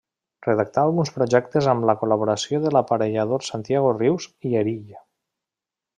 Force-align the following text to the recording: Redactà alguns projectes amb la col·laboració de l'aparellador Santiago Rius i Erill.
Redactà 0.45 0.85
alguns 0.87 1.11
projectes 1.17 1.67
amb 1.75 1.85
la 1.89 1.95
col·laboració 2.03 2.61
de 2.65 2.71
l'aparellador 2.77 3.45
Santiago 3.51 3.93
Rius 3.99 4.29
i 4.51 4.59
Erill. 4.63 5.01